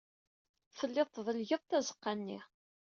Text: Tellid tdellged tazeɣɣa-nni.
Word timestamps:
Tellid 0.77 1.09
tdellged 1.15 1.63
tazeɣɣa-nni. 1.69 2.39